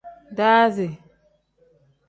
Daazi. 0.37 0.89